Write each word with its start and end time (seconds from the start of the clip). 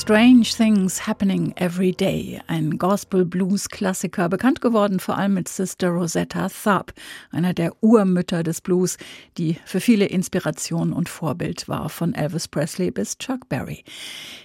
Strange 0.00 0.44
Things 0.44 1.08
Happening 1.08 1.52
Every 1.56 1.90
Day, 1.90 2.40
ein 2.46 2.78
Gospel-Blues-Klassiker, 2.78 4.28
bekannt 4.28 4.60
geworden 4.60 5.00
vor 5.00 5.18
allem 5.18 5.34
mit 5.34 5.48
Sister 5.48 5.88
Rosetta 5.88 6.48
Tharpe, 6.48 6.94
einer 7.32 7.52
der 7.52 7.72
Urmütter 7.82 8.44
des 8.44 8.60
Blues, 8.60 8.96
die 9.38 9.56
für 9.64 9.80
viele 9.80 10.06
Inspiration 10.06 10.92
und 10.92 11.08
Vorbild 11.08 11.68
war, 11.68 11.88
von 11.88 12.14
Elvis 12.14 12.46
Presley 12.46 12.92
bis 12.92 13.18
Chuck 13.18 13.48
Berry. 13.48 13.82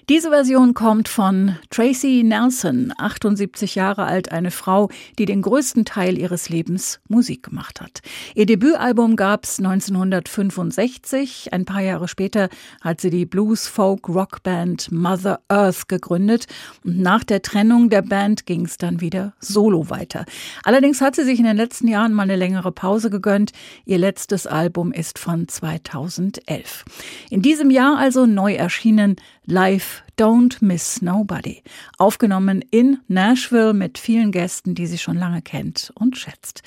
Diese 0.09 0.31
Version 0.31 0.73
kommt 0.73 1.07
von 1.07 1.55
Tracy 1.69 2.23
Nelson, 2.25 2.91
78 2.97 3.75
Jahre 3.75 4.05
alt, 4.05 4.31
eine 4.31 4.49
Frau, 4.51 4.89
die 5.19 5.25
den 5.25 5.43
größten 5.43 5.85
Teil 5.85 6.17
ihres 6.17 6.49
Lebens 6.49 6.99
Musik 7.07 7.43
gemacht 7.43 7.79
hat. 7.79 8.01
Ihr 8.33 8.47
Debütalbum 8.47 9.15
gab 9.15 9.45
es 9.45 9.59
1965. 9.59 11.53
Ein 11.53 11.65
paar 11.65 11.81
Jahre 11.81 12.07
später 12.07 12.49
hat 12.81 13.01
sie 13.01 13.11
die 13.11 13.27
Blues-Folk-Rockband 13.27 14.91
Mother 14.91 15.42
Earth 15.47 15.87
gegründet 15.87 16.47
und 16.83 16.99
nach 16.99 17.23
der 17.23 17.41
Trennung 17.41 17.89
der 17.89 18.01
Band 18.01 18.45
ging 18.45 18.65
es 18.65 18.77
dann 18.77 19.01
wieder 19.01 19.33
solo 19.39 19.89
weiter. 19.89 20.25
Allerdings 20.63 21.01
hat 21.01 21.15
sie 21.15 21.23
sich 21.23 21.39
in 21.39 21.45
den 21.45 21.57
letzten 21.57 21.87
Jahren 21.87 22.13
mal 22.13 22.23
eine 22.23 22.35
längere 22.35 22.71
Pause 22.71 23.09
gegönnt. 23.09 23.51
Ihr 23.85 23.97
letztes 23.97 24.47
Album 24.47 24.91
ist 24.91 25.19
von 25.19 25.47
2011. 25.47 26.85
In 27.29 27.41
diesem 27.41 27.69
Jahr 27.69 27.97
also 27.97 28.25
neu 28.25 28.53
erschienen 28.53 29.15
Live 29.45 30.03
Don't 30.17 30.57
Miss 30.61 31.01
Nobody. 31.01 31.63
Aufgenommen 31.97 32.63
in 32.71 32.99
Nashville 33.07 33.73
mit 33.73 33.97
vielen 33.97 34.31
Gästen, 34.31 34.75
die 34.75 34.87
sie 34.87 34.97
schon 34.97 35.17
lange 35.17 35.41
kennt 35.41 35.91
und 35.95 36.17
schätzt. 36.17 36.63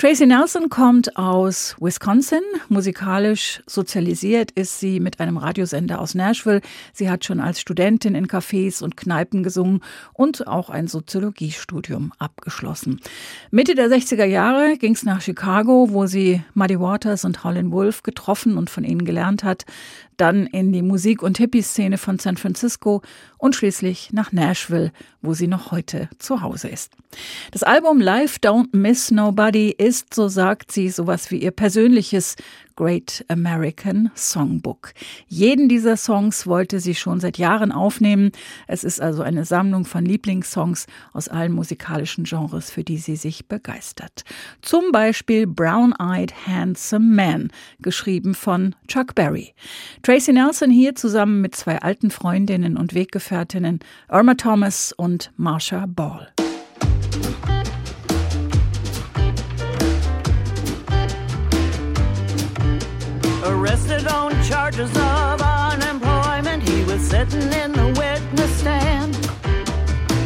Tracy 0.00 0.24
Nelson 0.24 0.70
kommt 0.70 1.18
aus 1.18 1.76
Wisconsin. 1.78 2.40
Musikalisch 2.70 3.62
sozialisiert 3.66 4.50
ist 4.52 4.80
sie 4.80 4.98
mit 4.98 5.20
einem 5.20 5.36
Radiosender 5.36 6.00
aus 6.00 6.14
Nashville. 6.14 6.62
Sie 6.94 7.10
hat 7.10 7.26
schon 7.26 7.38
als 7.38 7.60
Studentin 7.60 8.14
in 8.14 8.26
Cafés 8.26 8.82
und 8.82 8.96
Kneipen 8.96 9.42
gesungen 9.42 9.82
und 10.14 10.46
auch 10.46 10.70
ein 10.70 10.88
Soziologiestudium 10.88 12.14
abgeschlossen. 12.18 13.02
Mitte 13.50 13.74
der 13.74 13.90
60er 13.90 14.24
Jahre 14.24 14.78
ging 14.78 14.94
es 14.94 15.02
nach 15.02 15.20
Chicago, 15.20 15.88
wo 15.90 16.06
sie 16.06 16.42
Muddy 16.54 16.80
Waters 16.80 17.26
und 17.26 17.44
Howlin' 17.44 17.70
Wolf 17.70 18.02
getroffen 18.02 18.56
und 18.56 18.70
von 18.70 18.84
ihnen 18.84 19.04
gelernt 19.04 19.44
hat 19.44 19.66
dann 20.20 20.46
in 20.46 20.72
die 20.72 20.82
Musik- 20.82 21.22
und 21.22 21.38
Hippie-Szene 21.38 21.98
von 21.98 22.18
San 22.18 22.36
Francisco 22.36 23.02
und 23.38 23.56
schließlich 23.56 24.12
nach 24.12 24.32
Nashville, 24.32 24.92
wo 25.22 25.34
sie 25.34 25.46
noch 25.46 25.70
heute 25.70 26.08
zu 26.18 26.42
Hause 26.42 26.68
ist. 26.68 26.92
Das 27.52 27.62
Album 27.62 28.00
Life 28.00 28.38
Don't 28.40 28.68
Miss 28.72 29.10
Nobody 29.10 29.70
ist, 29.70 30.14
so 30.14 30.28
sagt 30.28 30.72
sie, 30.72 30.90
sowas 30.90 31.30
wie 31.30 31.38
ihr 31.38 31.50
persönliches 31.50 32.36
Great 32.80 33.26
American 33.28 34.10
Songbook. 34.16 34.94
Jeden 35.28 35.68
dieser 35.68 35.98
Songs 35.98 36.46
wollte 36.46 36.80
sie 36.80 36.94
schon 36.94 37.20
seit 37.20 37.36
Jahren 37.36 37.72
aufnehmen. 37.72 38.32
Es 38.68 38.84
ist 38.84 39.02
also 39.02 39.20
eine 39.22 39.44
Sammlung 39.44 39.84
von 39.84 40.02
Lieblingssongs 40.02 40.86
aus 41.12 41.28
allen 41.28 41.52
musikalischen 41.52 42.24
Genres, 42.24 42.70
für 42.70 42.82
die 42.82 42.96
sie 42.96 43.16
sich 43.16 43.48
begeistert. 43.48 44.24
Zum 44.62 44.92
Beispiel 44.92 45.46
Brown 45.46 45.92
Eyed 46.00 46.32
Handsome 46.46 47.14
Man, 47.14 47.50
geschrieben 47.82 48.32
von 48.34 48.74
Chuck 48.88 49.14
Berry. 49.14 49.52
Tracy 50.02 50.32
Nelson 50.32 50.70
hier 50.70 50.94
zusammen 50.94 51.42
mit 51.42 51.54
zwei 51.54 51.82
alten 51.82 52.10
Freundinnen 52.10 52.78
und 52.78 52.94
Weggefährtinnen, 52.94 53.80
Irma 54.10 54.36
Thomas 54.36 54.94
und 54.96 55.32
Marsha 55.36 55.84
Ball. 55.84 56.32
Charges 64.70 64.96
of 64.96 65.42
unemployment, 65.42 66.62
he 66.62 66.84
was 66.84 67.00
sitting 67.02 67.52
in 67.52 67.72
the 67.72 67.86
witness 67.98 68.50
stand. 68.58 69.14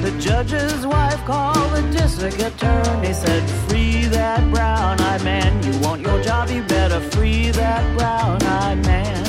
The 0.02 0.10
judge's 0.20 0.86
wife 0.86 1.24
called 1.24 1.72
the 1.72 1.82
district 1.90 2.40
attorney, 2.40 3.14
said, 3.14 3.48
Free 3.68 4.04
that 4.06 4.40
brown 4.52 5.00
eyed 5.00 5.24
man. 5.24 5.62
You 5.62 5.78
want 5.80 6.02
your 6.02 6.22
job, 6.22 6.50
you 6.50 6.62
better 6.62 7.00
free 7.00 7.50
that 7.52 7.96
brown 7.96 8.42
eyed 8.42 8.84
man. 8.84 9.24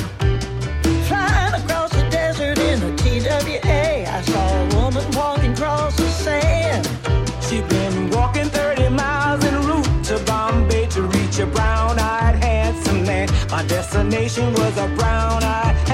Flying 1.08 1.54
across 1.62 1.90
the 1.92 2.06
desert 2.10 2.58
in 2.58 2.82
a 2.82 2.96
TWA, 2.96 4.10
I 4.16 4.20
saw 4.20 4.62
a 4.62 4.76
woman 4.76 5.10
walking 5.12 5.45
destination 13.86 14.52
was 14.54 14.76
a 14.78 14.88
brown 14.96 15.42
eyed 15.44 15.85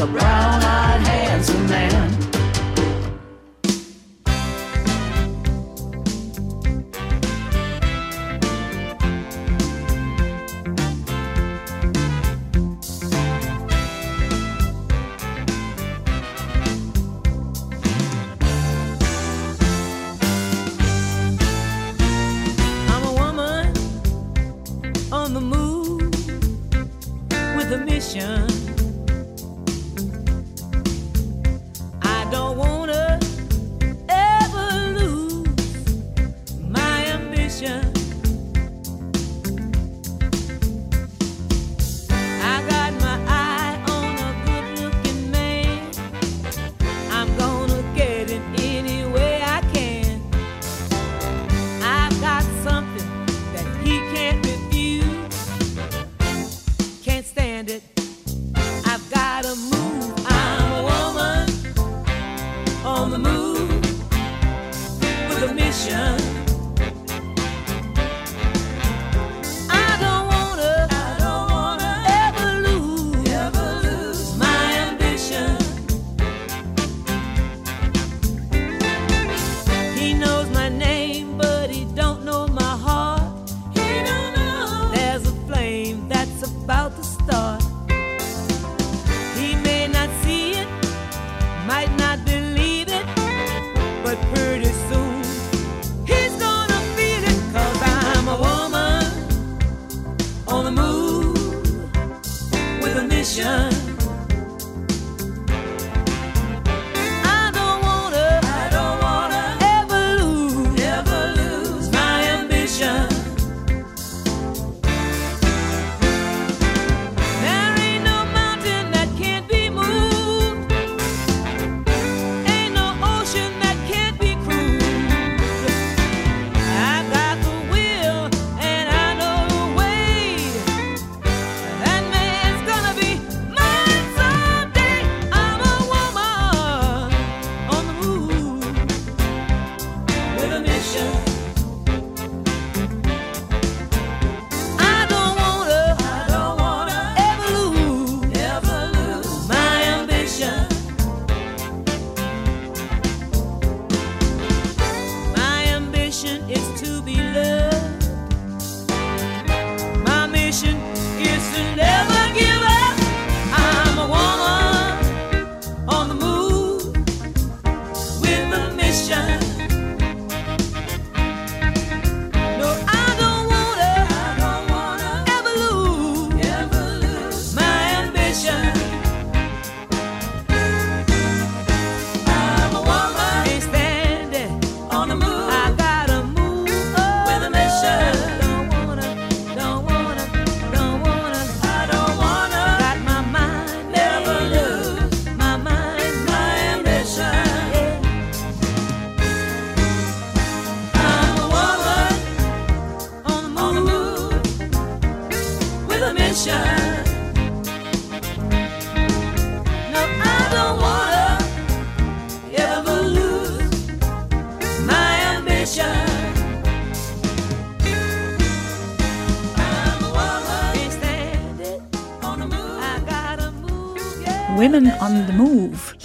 a 0.00 0.06
brown 0.06 0.62
eyed 0.62 0.89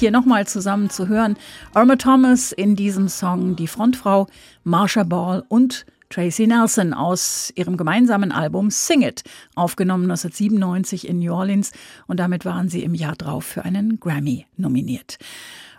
Hier 0.05 0.11
nochmal 0.11 0.45
zusammen 0.45 0.91
zu 0.91 1.07
hören. 1.07 1.35
Irma 1.73 1.95
Thomas 1.95 2.51
in 2.51 2.75
diesem 2.75 3.09
Song, 3.09 3.55
die 3.55 3.65
Frontfrau, 3.65 4.27
Marsha 4.63 5.01
Ball 5.01 5.43
und 5.47 5.87
Tracy 6.11 6.45
Nelson 6.45 6.93
aus 6.93 7.51
ihrem 7.55 7.75
gemeinsamen 7.75 8.31
Album 8.31 8.69
Sing 8.69 9.01
It, 9.01 9.23
aufgenommen 9.55 10.03
1997 10.03 11.07
in 11.07 11.17
New 11.17 11.33
Orleans 11.33 11.71
und 12.05 12.19
damit 12.19 12.45
waren 12.45 12.69
sie 12.69 12.83
im 12.83 12.93
Jahr 12.93 13.15
drauf 13.15 13.45
für 13.45 13.65
einen 13.65 13.99
Grammy 13.99 14.45
nominiert. 14.57 15.17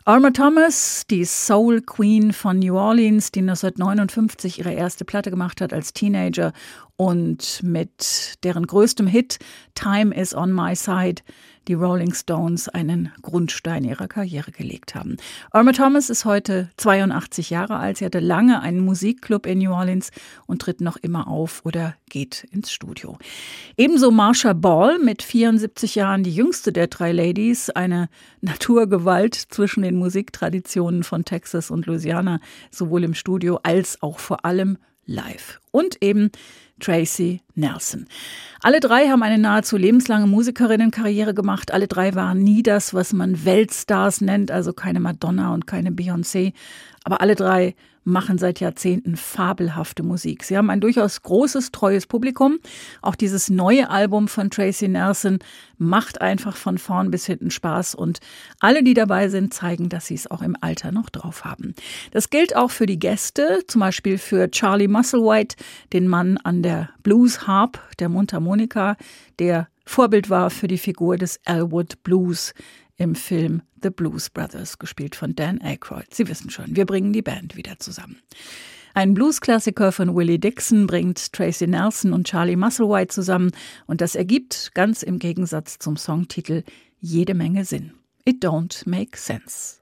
Irma 0.08 0.30
Thomas, 0.30 1.04
die 1.08 1.24
Soul 1.24 1.82
Queen 1.82 2.32
von 2.32 2.58
New 2.58 2.76
Orleans, 2.76 3.30
die 3.30 3.42
1959 3.42 4.58
ihre 4.58 4.72
erste 4.72 5.04
Platte 5.04 5.30
gemacht 5.30 5.60
hat 5.60 5.72
als 5.72 5.92
Teenager 5.92 6.52
und 6.96 7.60
mit 7.62 8.38
deren 8.42 8.66
größtem 8.66 9.06
Hit 9.06 9.38
Time 9.76 10.12
is 10.12 10.34
on 10.34 10.52
my 10.52 10.74
side 10.74 11.22
die 11.68 11.74
Rolling 11.74 12.14
Stones 12.14 12.68
einen 12.68 13.12
Grundstein 13.22 13.84
ihrer 13.84 14.08
Karriere 14.08 14.52
gelegt 14.52 14.94
haben. 14.94 15.16
Irma 15.52 15.72
Thomas 15.72 16.10
ist 16.10 16.24
heute 16.24 16.70
82 16.76 17.50
Jahre 17.50 17.76
alt. 17.76 17.98
Sie 17.98 18.04
hatte 18.04 18.20
lange 18.20 18.60
einen 18.60 18.80
Musikclub 18.80 19.46
in 19.46 19.58
New 19.58 19.72
Orleans 19.72 20.10
und 20.46 20.62
tritt 20.62 20.80
noch 20.80 20.96
immer 20.96 21.28
auf 21.28 21.62
oder 21.64 21.94
geht 22.08 22.46
ins 22.50 22.70
Studio. 22.70 23.18
Ebenso 23.76 24.10
Marsha 24.10 24.52
Ball 24.52 24.98
mit 24.98 25.22
74 25.22 25.96
Jahren, 25.96 26.22
die 26.22 26.34
jüngste 26.34 26.72
der 26.72 26.86
drei 26.86 27.12
Ladies, 27.12 27.70
eine 27.70 28.08
Naturgewalt 28.40 29.34
zwischen 29.34 29.82
den 29.82 29.96
Musiktraditionen 29.96 31.02
von 31.02 31.24
Texas 31.24 31.70
und 31.70 31.86
Louisiana, 31.86 32.40
sowohl 32.70 33.04
im 33.04 33.14
Studio 33.14 33.58
als 33.62 34.02
auch 34.02 34.18
vor 34.18 34.44
allem 34.44 34.78
live. 35.06 35.60
Und 35.70 36.02
eben 36.02 36.30
Tracy 36.80 37.40
Nelson. 37.54 38.06
Alle 38.60 38.80
drei 38.80 39.08
haben 39.08 39.22
eine 39.22 39.38
nahezu 39.38 39.76
lebenslange 39.76 40.26
Musikerinnenkarriere 40.26 41.32
gemacht. 41.32 41.72
Alle 41.72 41.88
drei 41.88 42.14
waren 42.14 42.38
nie 42.38 42.62
das, 42.62 42.92
was 42.92 43.12
man 43.12 43.44
Weltstars 43.44 44.20
nennt, 44.20 44.50
also 44.50 44.72
keine 44.72 45.00
Madonna 45.00 45.54
und 45.54 45.66
keine 45.66 45.90
Beyoncé. 45.90 46.52
Aber 47.06 47.20
alle 47.20 47.36
drei 47.36 47.76
machen 48.02 48.36
seit 48.36 48.58
Jahrzehnten 48.58 49.14
fabelhafte 49.14 50.02
Musik. 50.02 50.42
Sie 50.42 50.56
haben 50.56 50.70
ein 50.70 50.80
durchaus 50.80 51.22
großes, 51.22 51.70
treues 51.70 52.08
Publikum. 52.08 52.58
Auch 53.00 53.14
dieses 53.14 53.48
neue 53.48 53.90
Album 53.90 54.26
von 54.26 54.50
Tracy 54.50 54.88
Nelson 54.88 55.38
macht 55.78 56.20
einfach 56.20 56.56
von 56.56 56.78
vorn 56.78 57.12
bis 57.12 57.24
hinten 57.24 57.52
Spaß 57.52 57.94
und 57.94 58.18
alle, 58.58 58.82
die 58.82 58.94
dabei 58.94 59.28
sind, 59.28 59.54
zeigen, 59.54 59.88
dass 59.88 60.06
sie 60.06 60.14
es 60.14 60.28
auch 60.28 60.42
im 60.42 60.56
Alter 60.60 60.90
noch 60.90 61.08
drauf 61.08 61.44
haben. 61.44 61.76
Das 62.10 62.28
gilt 62.28 62.56
auch 62.56 62.72
für 62.72 62.86
die 62.86 62.98
Gäste, 62.98 63.60
zum 63.68 63.82
Beispiel 63.82 64.18
für 64.18 64.50
Charlie 64.50 64.88
Musselwhite, 64.88 65.54
den 65.92 66.08
Mann 66.08 66.38
an 66.38 66.64
der 66.64 66.90
Blues 67.04 67.46
Harp, 67.46 67.80
der 68.00 68.08
Mundharmonika, 68.08 68.96
der 69.38 69.68
Vorbild 69.84 70.28
war 70.28 70.50
für 70.50 70.66
die 70.66 70.78
Figur 70.78 71.16
des 71.16 71.38
Elwood 71.44 72.02
Blues 72.02 72.52
im 72.96 73.14
Film 73.14 73.62
The 73.82 73.90
Blues 73.90 74.30
Brothers, 74.30 74.78
gespielt 74.78 75.14
von 75.14 75.34
Dan 75.34 75.60
Aykroyd. 75.60 76.12
Sie 76.12 76.28
wissen 76.28 76.50
schon, 76.50 76.76
wir 76.76 76.86
bringen 76.86 77.12
die 77.12 77.22
Band 77.22 77.56
wieder 77.56 77.78
zusammen. 77.78 78.18
Ein 78.94 79.12
Bluesklassiker 79.12 79.92
von 79.92 80.16
Willie 80.16 80.38
Dixon 80.38 80.86
bringt 80.86 81.32
Tracy 81.32 81.66
Nelson 81.66 82.14
und 82.14 82.26
Charlie 82.26 82.56
Musselwhite 82.56 83.08
zusammen 83.08 83.50
und 83.86 84.00
das 84.00 84.14
ergibt 84.14 84.70
ganz 84.74 85.02
im 85.02 85.18
Gegensatz 85.18 85.78
zum 85.78 85.98
Songtitel 85.98 86.62
jede 87.00 87.34
Menge 87.34 87.66
Sinn. 87.66 87.92
It 88.24 88.42
don't 88.42 88.88
make 88.88 89.18
sense. 89.18 89.76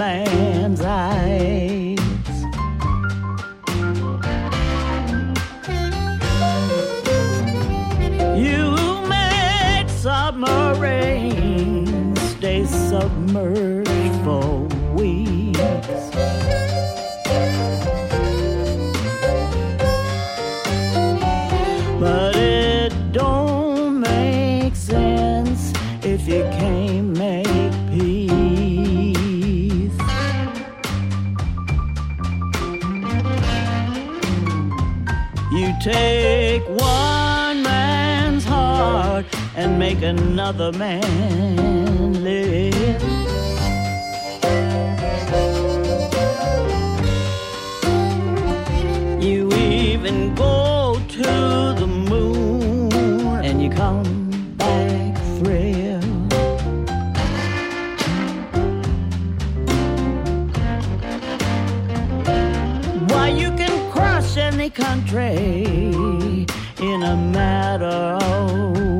Man's 0.00 0.80
eyes. 0.80 1.98
You 8.34 8.62
made 9.08 9.86
submarines 9.90 11.20
stay 12.30 12.64
submerged 12.64 13.79
another 40.10 40.72
man 40.72 42.24
live. 42.24 43.02
You 49.22 49.52
even 49.52 50.34
go 50.34 51.00
to 51.08 51.30
the 51.80 51.86
moon 51.86 52.92
and 53.44 53.62
you 53.62 53.70
come 53.70 54.56
back 54.56 55.16
thrilled. 55.38 56.32
Why 63.12 63.28
you 63.28 63.50
can 63.60 63.92
crush 63.92 64.36
any 64.36 64.70
country 64.70 66.46
in 66.80 67.02
a 67.04 67.16
matter 67.16 68.18
of 68.24 68.99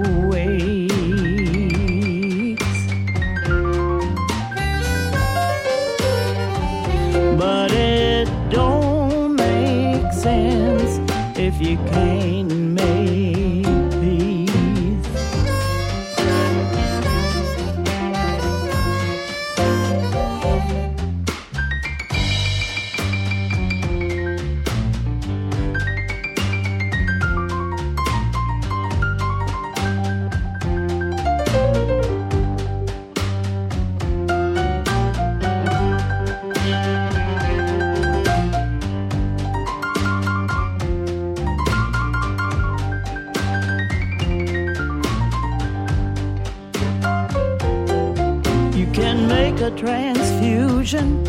a 49.59 49.71
transfusion 49.73 51.25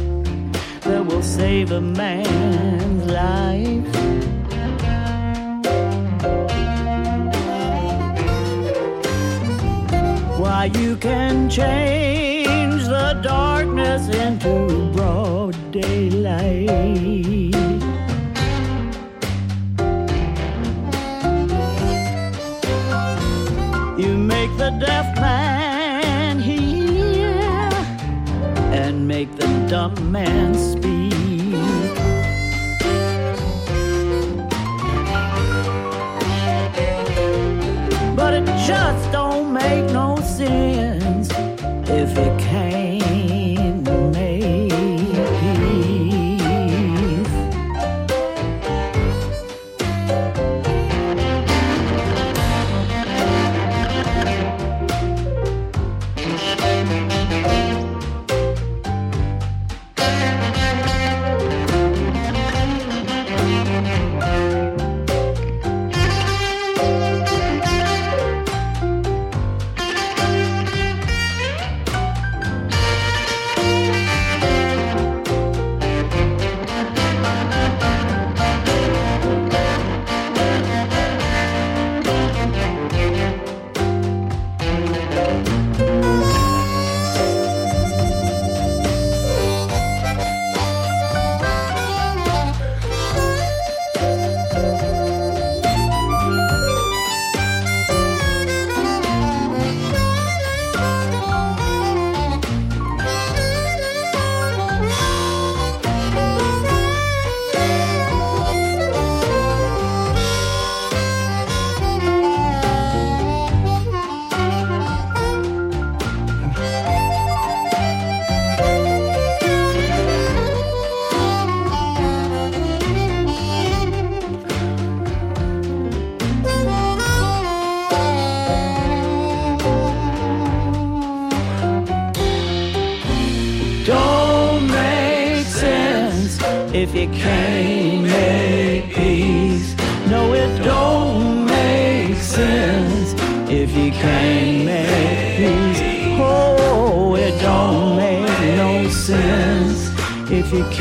that 0.82 1.06
will 1.06 1.24
save 1.24 1.72
a 1.72 1.82
man's 1.82 3.06
life. 3.06 3.96
Why 10.40 10.66
you 10.66 10.96
can 10.98 11.50
change 11.50 12.84
the 12.84 13.20
darkness 13.24 14.08
into 14.10 14.92
broad 14.94 15.56
daylight. 15.72 16.70
You 23.98 24.18
make 24.18 24.52
the 24.58 24.72
deaf 24.80 25.16
man 25.16 25.61
make 29.12 29.36
the 29.36 29.48
dumb 29.68 29.94
man 30.10 30.54
speak. 30.56 31.12
But 38.16 38.34
it 38.36 38.46
just 38.66 39.12
don't 39.12 39.52
make 39.52 39.86
no 39.92 40.16
sense 40.22 41.28
if 42.00 42.10
you 42.18 42.32
can't 42.48 42.71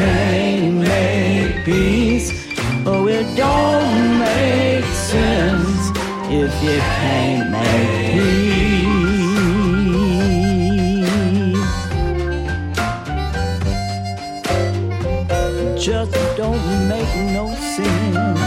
can't 0.01 0.77
make 0.77 1.65
peace. 1.65 2.29
Oh, 2.87 3.07
it 3.07 3.27
don't 3.37 4.19
make 4.19 4.85
sense 5.13 5.83
if 6.41 6.53
you 6.65 6.79
can't 6.99 7.51
make 7.51 8.13
peace. 8.13 8.61
just 15.91 16.13
don't 16.37 16.89
make 16.89 17.13
no 17.39 17.47
sense 17.77 18.41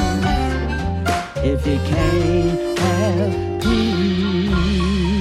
if 1.51 1.65
you 1.65 1.79
can't 1.91 2.79
have 2.79 3.61
peace. 3.61 5.12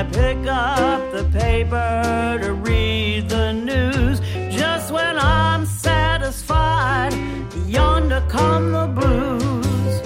I 0.00 0.02
pick 0.04 0.46
up 0.46 1.12
the 1.12 1.24
paper 1.38 2.38
to 2.40 2.54
read 2.54 3.28
the 3.28 3.52
news, 3.52 4.20
just 4.48 4.90
when 4.90 5.18
I'm 5.18 5.66
satisfied, 5.66 7.12
yonder 7.66 8.24
come 8.26 8.72
the 8.72 8.86
blues. 8.86 10.00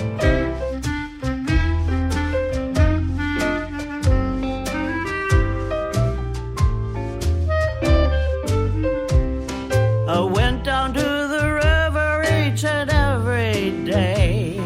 I 10.08 10.20
went 10.22 10.64
down 10.64 10.92
to 10.94 11.00
the 11.00 11.52
river 11.62 12.24
each 12.42 12.64
and 12.64 12.90
every 12.90 13.70
day, 13.84 14.60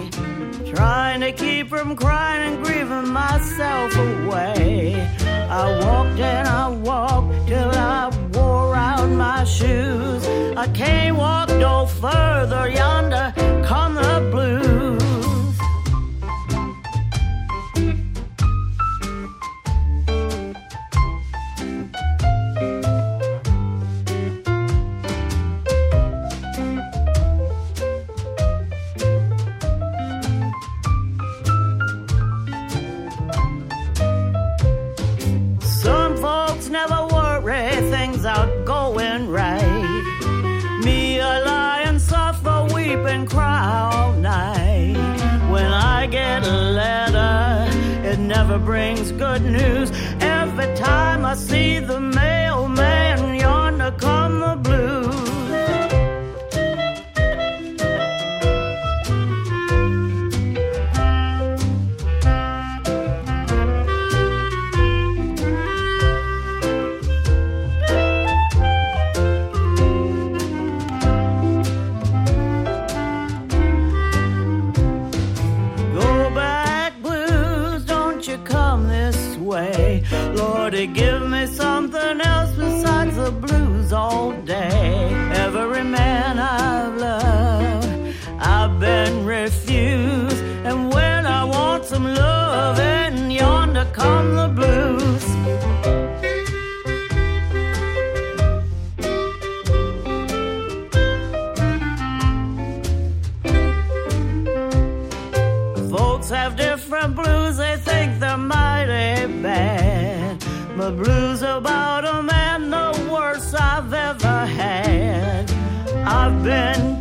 trying 0.74 1.20
to 1.20 1.32
keep 1.32 1.68
from 1.68 1.96
crying 1.96 2.54
and 2.54 2.64
grieving 2.64 3.08
myself 3.12 3.94
away. 3.94 4.57
I 5.58 5.66
walked 5.84 6.20
and 6.20 6.46
I 6.46 6.68
walked 6.68 7.48
till 7.48 7.70
I 7.70 8.10
wore 8.32 8.76
out 8.76 9.08
my 9.08 9.42
shoes. 9.42 10.24
I 10.56 10.68
can't 10.68 11.16
walk 11.16 11.48
no 11.48 11.84
further 11.84 12.68
yonder, 12.68 12.87
I 51.28 51.34
see 51.34 51.78
the 51.78 52.17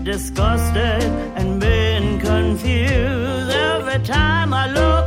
disgusted 0.07 1.03
and 1.35 1.59
been 1.59 2.17
confused. 2.21 3.51
Every 3.51 4.01
time 4.05 4.53
I 4.53 4.71
look 4.71 5.06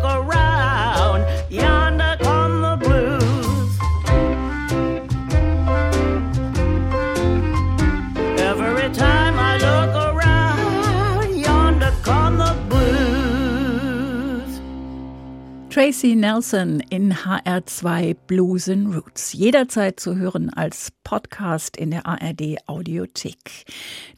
Tracy 15.90 16.14
Nelson 16.14 16.79
in 16.90 17.12
HR2 17.12 18.14
Blues 18.29 18.68
and 18.68 18.94
Roots. 18.94 19.33
Jederzeit 19.33 19.98
zu 19.98 20.14
hören 20.14 20.48
als 20.48 20.92
Podcast 21.03 21.76
in 21.76 21.90
der 21.90 22.07
ARD 22.07 22.59
Audiothek. 22.68 23.64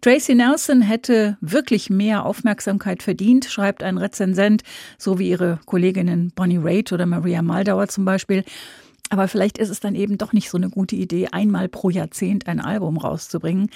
Tracy 0.02 0.34
Nelson 0.34 0.82
hätte 0.82 1.38
wirklich 1.40 1.88
mehr 1.88 2.26
Aufmerksamkeit 2.26 3.02
verdient, 3.02 3.46
schreibt 3.46 3.82
ein 3.82 3.96
Rezensent, 3.96 4.64
so 4.98 5.18
wie 5.18 5.30
ihre 5.30 5.60
Kolleginnen 5.64 6.30
Bonnie 6.34 6.60
Raitt 6.60 6.92
oder 6.92 7.06
Maria 7.06 7.40
Maldauer 7.40 7.88
zum 7.88 8.04
Beispiel. 8.04 8.44
Aber 9.08 9.26
vielleicht 9.26 9.56
ist 9.56 9.70
es 9.70 9.80
dann 9.80 9.94
eben 9.94 10.18
doch 10.18 10.34
nicht 10.34 10.50
so 10.50 10.58
eine 10.58 10.68
gute 10.68 10.96
Idee, 10.96 11.28
einmal 11.32 11.70
pro 11.70 11.88
Jahrzehnt 11.88 12.48
ein 12.48 12.60
Album 12.60 12.98
rauszubringen. 12.98 13.70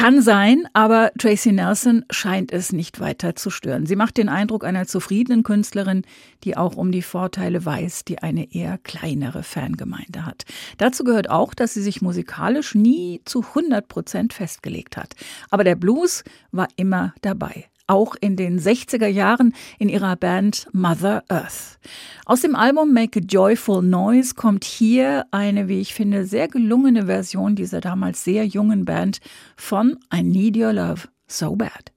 Kann 0.00 0.22
sein, 0.22 0.66
aber 0.72 1.12
Tracy 1.18 1.52
Nelson 1.52 2.06
scheint 2.08 2.52
es 2.52 2.72
nicht 2.72 3.00
weiter 3.00 3.36
zu 3.36 3.50
stören. 3.50 3.84
Sie 3.84 3.96
macht 3.96 4.16
den 4.16 4.30
Eindruck 4.30 4.64
einer 4.64 4.86
zufriedenen 4.86 5.42
Künstlerin, 5.42 6.06
die 6.42 6.56
auch 6.56 6.76
um 6.76 6.90
die 6.90 7.02
Vorteile 7.02 7.66
weiß, 7.66 8.06
die 8.06 8.18
eine 8.18 8.50
eher 8.50 8.78
kleinere 8.78 9.42
Fangemeinde 9.42 10.24
hat. 10.24 10.46
Dazu 10.78 11.04
gehört 11.04 11.28
auch, 11.28 11.52
dass 11.52 11.74
sie 11.74 11.82
sich 11.82 12.00
musikalisch 12.00 12.74
nie 12.74 13.20
zu 13.26 13.42
100 13.42 13.88
Prozent 13.88 14.32
festgelegt 14.32 14.96
hat. 14.96 15.16
Aber 15.50 15.64
der 15.64 15.76
Blues 15.76 16.24
war 16.50 16.68
immer 16.76 17.12
dabei 17.20 17.69
auch 17.90 18.14
in 18.20 18.36
den 18.36 18.58
60er 18.60 19.08
Jahren 19.08 19.52
in 19.78 19.88
ihrer 19.88 20.16
Band 20.16 20.68
Mother 20.72 21.24
Earth. 21.28 21.78
Aus 22.24 22.40
dem 22.40 22.54
Album 22.54 22.92
Make 22.92 23.20
a 23.20 23.22
Joyful 23.22 23.82
Noise 23.82 24.34
kommt 24.34 24.64
hier 24.64 25.26
eine, 25.32 25.68
wie 25.68 25.80
ich 25.80 25.92
finde, 25.92 26.24
sehr 26.24 26.48
gelungene 26.48 27.06
Version 27.06 27.56
dieser 27.56 27.80
damals 27.80 28.22
sehr 28.22 28.46
jungen 28.46 28.84
Band 28.84 29.18
von 29.56 29.98
I 30.14 30.22
Need 30.22 30.56
Your 30.56 30.72
Love 30.72 31.08
So 31.26 31.56
Bad. 31.56 31.92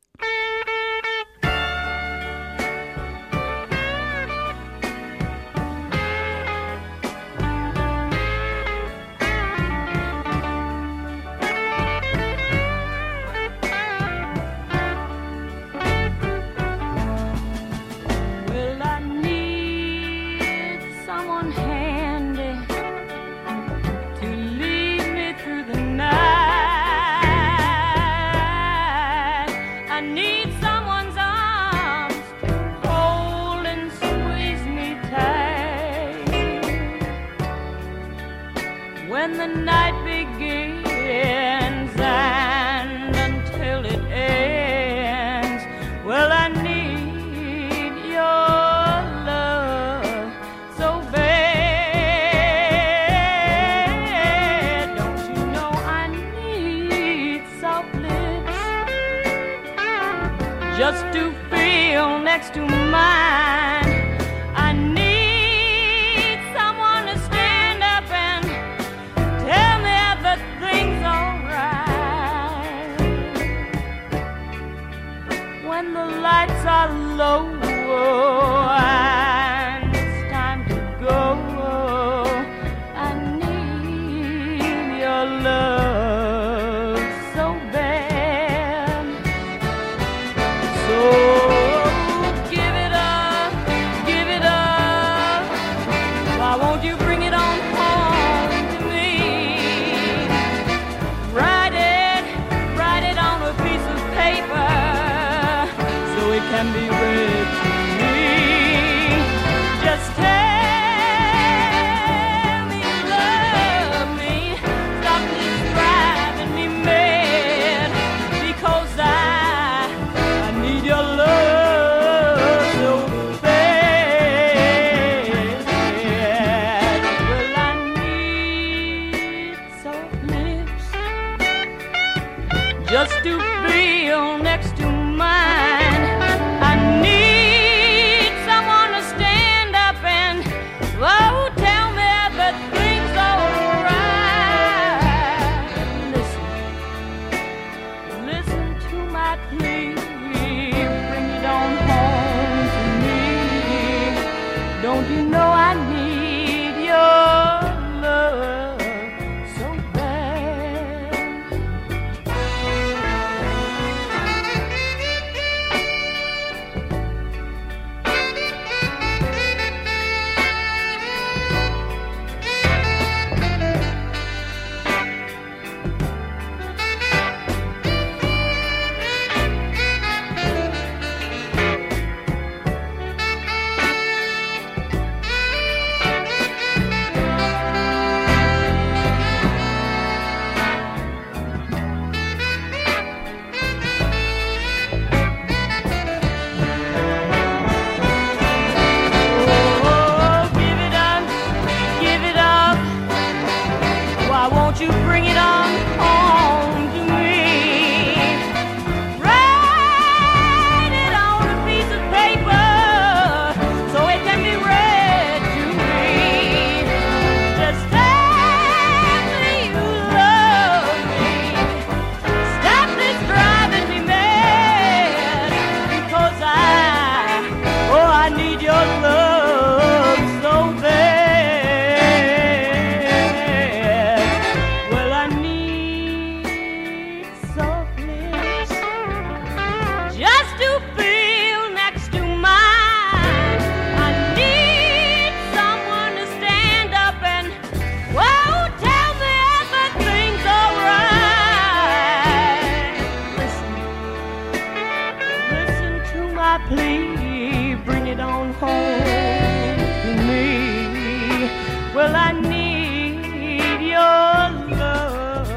Bring 257.86 258.08
it 258.08 258.20
on 258.20 258.54
home 258.54 259.78
to 260.04 260.12
me. 260.24 261.50
Well, 261.94 262.16
I 262.16 262.32
need 262.32 263.82
your 263.82 264.50
love 264.78 265.48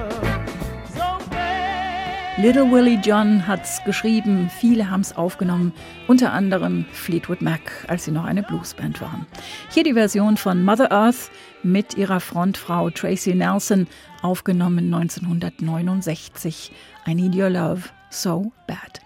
so 0.95 1.19
bad. 1.31 2.39
Little 2.39 2.71
Willie 2.71 3.01
John 3.03 3.47
hat's 3.47 3.83
geschrieben, 3.85 4.51
viele 4.51 4.91
haben's 4.91 5.17
aufgenommen, 5.17 5.73
unter 6.09 6.33
anderem 6.33 6.85
Fleetwood 6.93 7.41
Mac, 7.41 7.61
als 7.89 8.05
sie 8.05 8.11
noch 8.11 8.25
eine 8.25 8.43
Bluesband 8.43 9.01
waren. 9.01 9.27
Hier 9.71 9.85
die 9.85 9.95
Version 9.95 10.37
von 10.37 10.63
Mother 10.65 10.93
Earth 10.93 11.31
mit 11.63 11.97
ihrer 11.97 12.21
Frontfrau 12.21 12.91
Tracy 12.91 13.35
Nelson, 13.35 13.87
aufgenommen 14.23 14.93
1969. 14.93 16.73
I 17.07 17.15
Need 17.15 17.35
Your 17.35 17.51
Love 17.51 17.83
So 18.11 18.53
Bad. 18.67 19.06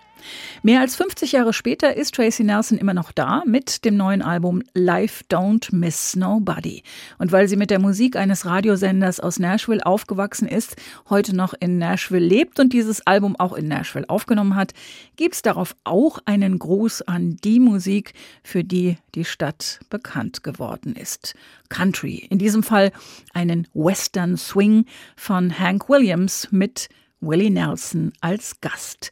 Mehr 0.63 0.81
als 0.81 0.97
50 0.97 1.33
Jahre 1.33 1.53
später 1.53 1.97
ist 1.97 2.15
Tracy 2.15 2.45
Nelson 2.45 2.79
immer 2.79 2.95
noch 2.95 3.13
da 3.13 3.43
mit 3.47 3.85
dem 3.85 3.97
neuen 3.97 4.23
Album 4.23 4.63
Life 4.75 5.25
Don't 5.31 5.75
Miss 5.75 6.17
Nobody. 6.17 6.83
Und 7.19 7.33
weil 7.33 7.49
sie 7.49 7.57
mit 7.57 7.71
der 7.71 7.79
Musik 7.79 8.17
eines 8.17 8.47
Radiosenders 8.47 9.21
aus 9.21 9.39
Nashville 9.39 9.85
aufgewachsen 9.85 10.49
ist, 10.49 10.77
heute 11.09 11.35
noch 11.35 11.55
in 11.59 11.79
Nashville 11.79 12.25
lebt 12.25 12.61
und 12.61 12.73
dieses 12.73 13.07
Album 13.07 13.37
auch 13.39 13.53
in 13.55 13.69
Nashville 13.69 14.09
aufgenommen 14.09 14.57
hat, 14.57 14.73
gibt's 15.17 15.43
darauf 15.43 15.77
auch 15.85 16.19
einen 16.25 16.59
Gruß 16.59 17.03
an 17.03 17.37
die 17.43 17.61
Musik, 17.61 18.15
für 18.43 18.65
die 18.65 18.97
die 19.15 19.25
Stadt 19.25 19.81
bekannt 19.91 20.43
geworden 20.43 20.95
ist. 20.95 21.35
Country. 21.69 22.27
In 22.31 22.39
diesem 22.39 22.63
Fall 22.63 22.93
einen 23.33 23.67
Western 23.75 24.37
Swing 24.37 24.87
von 25.17 25.59
Hank 25.59 25.89
Williams 25.89 26.49
mit 26.51 26.89
Willie 27.21 27.51
Nelson 27.51 28.13
als 28.21 28.61
Gast. 28.61 29.11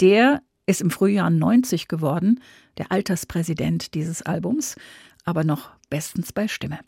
Der 0.00 0.42
ist 0.68 0.80
im 0.80 0.90
Frühjahr 0.90 1.30
90 1.30 1.88
geworden, 1.88 2.40
der 2.76 2.92
Alterspräsident 2.92 3.94
dieses 3.94 4.22
Albums, 4.22 4.76
aber 5.24 5.44
noch 5.44 5.70
bestens 5.90 6.32
bei 6.32 6.48
Stimme. 6.48 6.78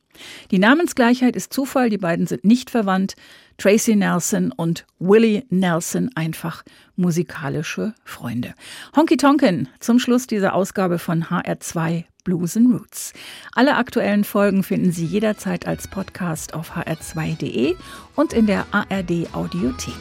Die 0.51 0.59
Namensgleichheit 0.59 1.37
ist 1.37 1.53
Zufall, 1.53 1.89
die 1.89 1.99
beiden 1.99 2.27
sind 2.27 2.45
nicht 2.45 2.71
verwandt. 2.71 3.15
Tracy 3.59 3.97
Nelson 3.97 4.53
und 4.53 4.87
Willie 4.99 5.45
Nelson 5.51 6.11
einfach 6.15 6.63
musikalische 6.97 7.95
Freunde. 8.05 8.55
Honky 8.97 9.17
Tonkin 9.17 9.69
zum 9.79 9.99
Schluss 9.99 10.27
dieser 10.27 10.55
Ausgabe 10.55 10.99
von 10.99 11.25
HR2 11.25 12.05
Blues 12.25 12.57
and 12.57 12.73
Roots. 12.73 13.13
Alle 13.55 13.77
aktuellen 13.77 14.25
Folgen 14.25 14.63
finden 14.63 14.93
Sie 14.93 15.07
jederzeit 15.07 15.67
als 15.67 15.89
Podcast 15.89 16.53
auf 16.53 16.77
hr2.de 16.77 17.77
und 18.17 18.33
in 18.33 18.47
der 18.47 18.67
ARD 18.73 19.35
Audiothek. 19.35 19.95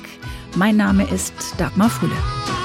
Mein 0.56 0.76
Name 0.76 1.10
ist 1.10 1.34
Dagmar 1.58 1.90
Fulle. 1.90 2.59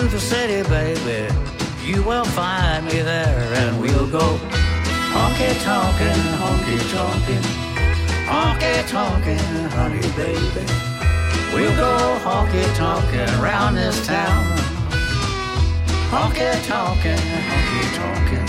To 0.00 0.08
the 0.08 0.20
city, 0.20 0.68
baby, 0.68 1.32
you 1.82 2.02
will 2.02 2.24
find 2.24 2.84
me 2.84 3.00
there, 3.00 3.48
and 3.54 3.80
we'll 3.80 4.06
go 4.08 4.38
honky 5.14 5.52
tonkin', 5.64 6.22
honky 6.42 6.78
tonkin', 6.92 7.46
honky 8.28 8.74
tonkin', 8.90 9.70
honey 9.70 10.08
baby. 10.14 10.64
We'll 11.54 11.74
go 11.76 12.18
honky 12.22 12.64
tonkin' 12.76 13.30
around 13.40 13.76
this 13.76 14.06
town. 14.06 14.44
Honky 16.12 16.50
tonkin', 16.66 17.16
honky 17.50 17.82
tonkin', 17.98 18.48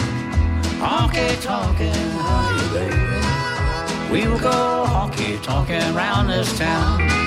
honky 0.84 1.30
tonkin', 1.42 2.12
honey 2.28 2.68
baby. 2.76 4.12
We 4.12 4.28
will 4.28 4.40
go 4.40 4.86
honky 4.90 5.42
tonkin' 5.44 5.96
round 5.96 6.30
this 6.30 6.58
town. 6.58 7.27